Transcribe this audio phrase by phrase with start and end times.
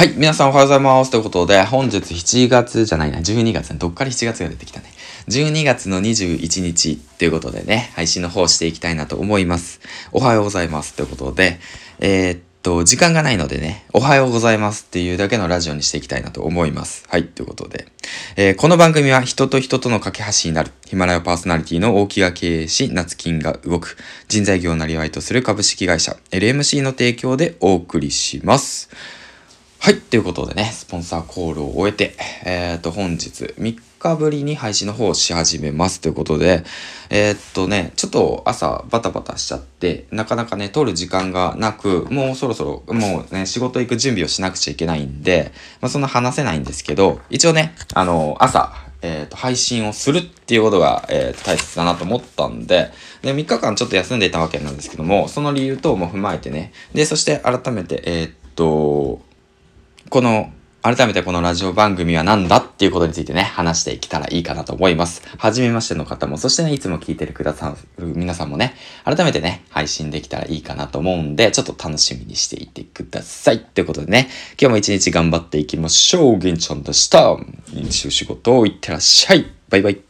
[0.00, 1.10] はい、皆さんおはようございます。
[1.10, 4.86] ということで、本日7月じゃないな、12月ね、どっから7月が出てきたね。
[5.28, 9.82] 12月の21日ということでね、配信の方していきたいなと思います。
[10.12, 10.94] おはようございます。
[10.94, 11.60] ということで、
[11.98, 17.04] えー、っと、時間がないのでね、おはようございますっていうだけのラジオにしていきたいなと思います。
[17.06, 17.86] はい、ということで。
[18.36, 23.98] えー、この番組は人と人との架け橋になる、ヒマラヤパーソナリティの大木が経営し、夏金が動く、
[24.28, 28.88] 人材業をなりわいとする株式会社、LMC の提供でお送りします。
[29.82, 29.98] はい。
[29.98, 36.64] ということでね、スポンサーコールを終えて、えっ、ー、と、本日3日ぶりに配信の方をし始めますということで、
[37.08, 52.90] えー、っとね、ちょっと朝バタバタしちゃって、なかなかね、撮る時間がなく、もうそろそろ、もうね、仕事行く準備をしなくちゃいけないんで、まあ、そんな話せないんですけど、一応ね、あの、朝、えっ、と、配信をするっていうことが、えー、大切だなと思ったんで、
[53.22, 59.22] で、3日間ちょっと休んでいたわけなんですけども、その理由等も踏まえてね、で、そして改めて、えっと、
[60.10, 65.22] この、改めてこのラジオ番組は何だっていうことについてね、話していけたらいいかなと思います。
[65.38, 73.56] はじめましての方も、そしてね、いつも聞いてるくださる皆さんもね、改めてね、配信できたらいいかなと思うんで、ちょっと楽しみにしていてください。
[73.56, 74.28] ってことでね、
[74.60, 76.38] 今日も一日頑張っていきましょう。
[76.40, 77.36] げんちゃんでした。
[77.72, 79.46] 飲酒仕事をいってらっしゃい。
[79.68, 80.09] バイバイ。